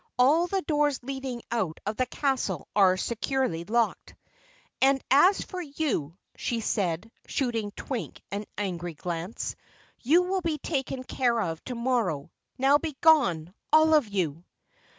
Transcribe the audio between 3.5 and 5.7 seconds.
locked. And as for